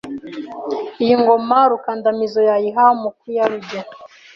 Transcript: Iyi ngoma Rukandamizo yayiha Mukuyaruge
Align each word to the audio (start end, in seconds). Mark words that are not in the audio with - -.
Iyi 1.03 1.15
ngoma 1.21 1.57
Rukandamizo 1.71 2.41
yayiha 2.49 2.85
Mukuyaruge 3.01 3.77